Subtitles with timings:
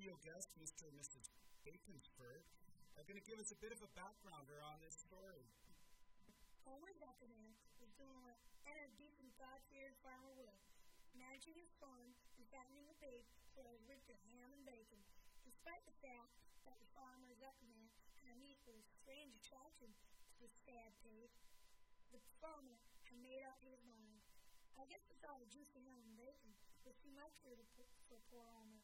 [0.00, 0.88] studio guests, Mr.
[0.88, 1.28] and Mrs.
[1.60, 2.40] Baconsford,
[2.96, 5.44] are going to give us a bit of a backgrounder on this story.
[6.64, 7.28] Well, we're back in
[7.76, 10.56] We're doing what Ed Deacon God feared farmer will.
[11.12, 15.04] Managing his farm and fattening the pig for a rich of ham and bacon,
[15.44, 16.32] despite the fact
[16.64, 17.92] that the farmer is up man
[18.24, 19.92] and a meat was strange attraction
[20.40, 21.28] to the sad pig.
[22.08, 24.24] The farmer had made up his mind.
[24.80, 26.56] I guess it's all of juicing ham and bacon
[26.88, 27.68] was too much for, the,
[28.08, 28.80] poor farmer.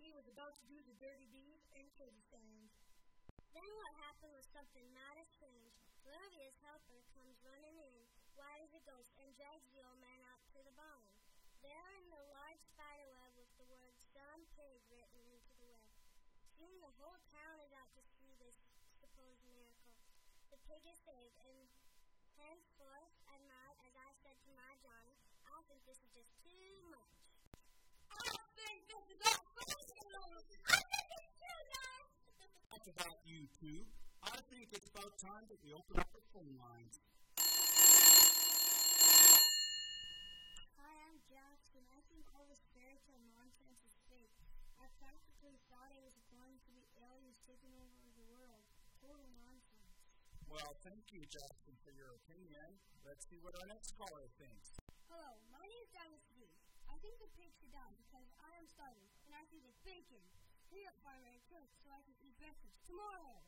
[0.00, 2.72] He was about to do the dirty deed and the Sands.
[3.52, 5.76] Then what happened was something not as strange.
[6.08, 8.00] Livia's helper comes running in,
[8.32, 11.12] white as a ghost, and drags the old man out to the barn.
[11.60, 15.92] There in the large spider web with the words Some Pig written into the web.
[16.56, 18.56] Soon the whole town is out to see this
[19.04, 19.92] supposed miracle.
[20.48, 21.68] The pig is saved, and
[22.40, 26.88] henceforth and not, as I said to my Johnny, I think this is just too
[26.88, 27.20] much.
[28.08, 29.29] I think this is
[32.70, 33.88] That's about you two.
[34.20, 37.00] I think it's about time that we open up the phone lines.
[40.76, 41.80] Hi, I'm Jackson.
[41.88, 44.36] I think all this fairy tale nonsense is fake.
[44.76, 48.64] I practically thought it was going to be aliens taking over the world.
[49.00, 49.96] Total nonsense.
[50.52, 52.76] Well, thank you, Jackson, for your opinion.
[53.08, 54.76] Let's see what our next caller thinks.
[55.08, 56.39] Hello, my name is D.
[56.90, 60.18] I think the pig should die because I am starving, and I think it's bacon.
[60.74, 63.38] Hurry up, farmer, and kill it so I can eat breakfast tomorrow.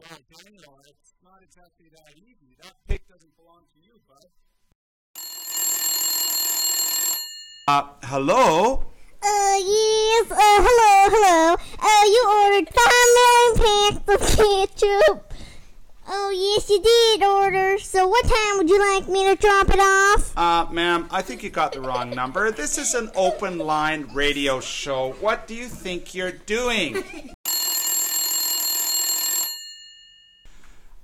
[0.00, 2.56] Well, Daniel, it's not exactly that easy.
[2.64, 4.32] That pig doesn't belong to you, bud.
[7.68, 8.88] Uh, hello?
[9.20, 11.56] Uh, yes, uh, hello, hello.
[11.84, 15.27] Uh, you ordered five million packs of ketchup.
[16.10, 17.78] Oh, yes, you did order.
[17.78, 20.32] So what time would you like me to drop it off?
[20.36, 22.50] Uh, ma'am, I think you got the wrong number.
[22.50, 25.12] This is an open line radio show.
[25.20, 27.04] What do you think you're doing?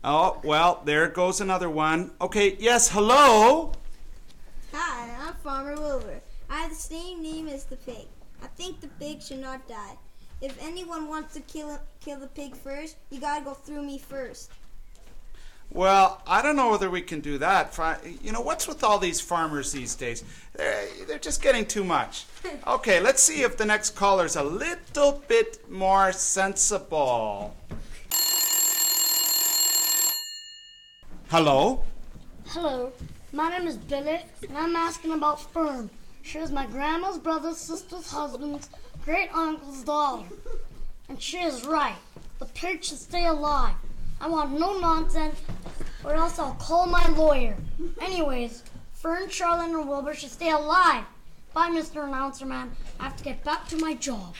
[0.06, 2.10] Oh, well, there goes another one.
[2.20, 3.72] Okay, yes, hello?
[4.74, 6.20] Hi, I'm Farmer Wilbur.
[6.50, 8.06] I have the same name as the pig.
[8.42, 9.96] I think the pig should not die.
[10.42, 14.50] If anyone wants to kill kill the pig first, you gotta go through me first.
[15.70, 17.76] Well, I don't know whether we can do that.
[18.22, 20.22] You know, what's with all these farmers these days?
[20.54, 22.26] They're, they're just getting too much.
[22.66, 27.56] Okay, let's see if the next caller's a little bit more sensible.
[31.28, 31.82] Hello?
[32.48, 32.92] Hello,
[33.32, 35.88] my name is Billy, and I'm asking about Fern.
[36.22, 38.68] She is my grandma's brother's sister's husband's
[39.04, 40.26] great uncle's daughter.
[41.08, 41.96] And she is right.
[42.38, 43.74] The pig should stay alive.
[44.20, 45.38] I want no nonsense,
[46.04, 47.56] or else I'll call my lawyer.
[48.00, 51.04] Anyways, Fern, Charlotte, and Wilbur should stay alive.
[51.52, 52.06] Bye, Mr.
[52.06, 52.70] Announcer Man.
[53.00, 54.34] I have to get back to my job.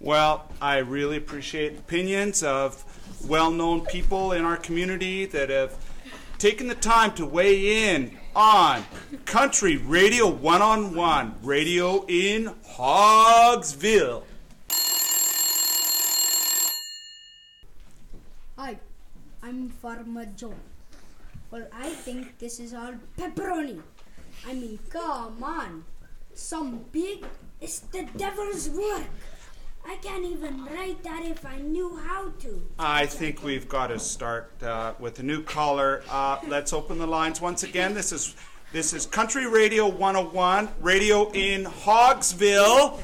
[0.00, 2.84] Well, I really appreciate opinions of
[3.28, 5.76] well known people in our community that have
[6.38, 8.84] taken the time to weigh in on
[9.26, 14.22] Country Radio One on One, radio in Hogsville.
[18.56, 18.78] Hi,
[19.42, 20.54] I'm Farmer Joe.
[21.50, 23.82] Well, I think this is all pepperoni.
[24.46, 25.84] I mean, come on.
[26.32, 27.24] Some big
[27.60, 29.02] is the devil's work.
[29.84, 32.62] I can't even write that if I knew how to.
[32.78, 36.04] I think we've got to start uh, with a new caller.
[36.08, 37.94] Uh, let's open the lines once again.
[37.94, 38.36] This is
[38.72, 43.00] this is Country Radio 101, radio in Hogsville.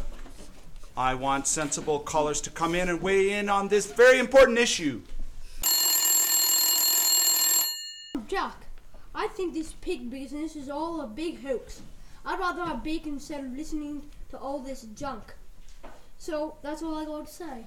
[0.97, 5.03] I want sensible callers to come in and weigh in on this very important issue.
[8.27, 8.67] Jack,
[9.15, 11.81] I think this pig business is all a big hoax.
[12.25, 15.35] I'd rather have bacon instead of listening to all this junk.
[16.19, 17.67] So that's all I got to say.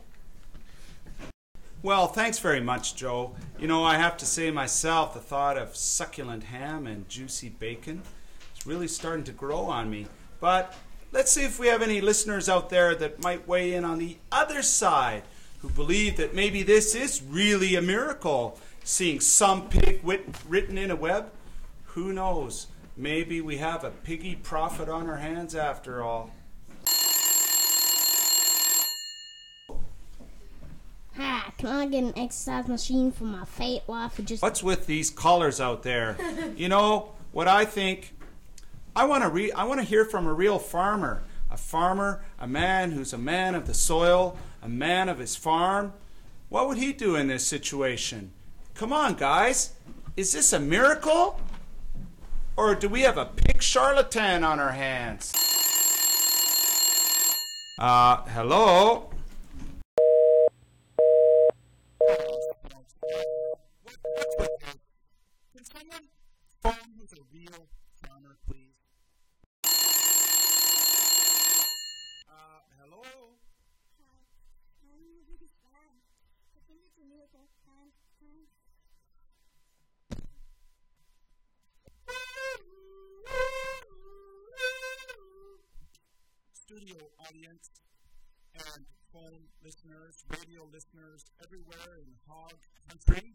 [1.81, 3.35] Well, thanks very much, Joe.
[3.57, 8.01] You know, I have to say myself, the thought of succulent ham and juicy bacon
[8.57, 10.07] is really starting to grow on me.
[10.41, 10.75] But
[11.13, 14.17] let's see if we have any listeners out there that might weigh in on the
[14.29, 15.23] other side
[15.59, 20.91] who believe that maybe this is really a miracle, seeing some pig wit- written in
[20.91, 21.31] a web.
[21.93, 22.67] Who knows?
[22.95, 26.31] Maybe we have a piggy prophet on our hands after all.
[31.15, 34.85] Hi, can I get an exercise machine for my fat wife who just What's with
[34.87, 36.17] these callers out there?
[36.55, 38.13] You know what I think?
[38.95, 42.47] I want to re- I want to hear from a real farmer, a farmer, a
[42.47, 45.93] man who's a man of the soil, a man of his farm.
[46.49, 48.31] What would he do in this situation?
[48.79, 49.73] Come on, guys.
[50.15, 51.37] Is this a miracle?
[52.55, 55.33] Or do we have a pig charlatan on our hands?
[57.77, 59.09] Uh, hello?
[65.53, 66.07] Can someone
[66.63, 66.73] phone
[67.11, 67.67] a real
[68.47, 68.75] please?
[72.29, 73.03] Uh, hello?
[87.29, 87.69] Audience
[88.55, 92.53] and phone listeners, radio listeners everywhere in hog
[92.87, 93.33] country.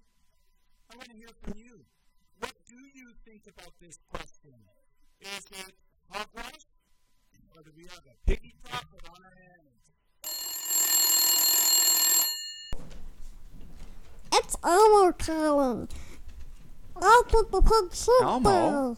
[0.93, 1.85] I want to hear from you.
[2.41, 4.55] What do you think about this question?
[5.21, 5.75] Is it
[6.11, 6.67] hogwash
[7.55, 9.93] or do we have a piggy prophet on our hands?
[14.33, 15.89] It's Elmo time.
[17.01, 18.97] I'll put the pig Elmo?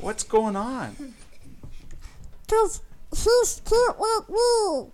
[0.00, 1.14] What's going on?
[2.46, 2.82] Because
[3.64, 4.90] cute me.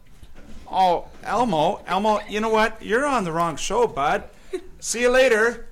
[0.70, 2.82] Oh, Elmo, Elmo, you know what?
[2.82, 4.24] You're on the wrong show, bud.
[4.80, 5.66] See you later.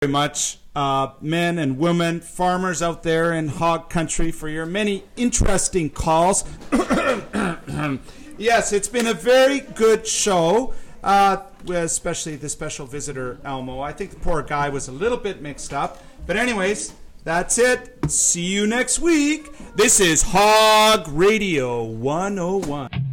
[0.00, 5.04] Very much, uh, men and women, farmers out there in hog country, for your many
[5.16, 6.44] interesting calls.
[8.38, 11.38] yes, it's been a very good show, uh,
[11.68, 13.80] especially the special visitor, Elmo.
[13.80, 16.02] I think the poor guy was a little bit mixed up.
[16.26, 16.92] But, anyways,
[17.26, 18.08] that's it.
[18.08, 19.50] See you next week.
[19.74, 23.05] This is Hog Radio 101.